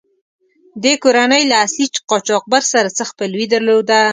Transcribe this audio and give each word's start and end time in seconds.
دې 0.83 0.93
کورنۍ 1.03 1.43
له 1.51 1.55
اصلي 1.65 1.87
قاچاقبر 2.09 2.61
سره 2.73 2.89
څه 2.97 3.03
خپلوي 3.11 3.45
درلوده. 3.53 4.01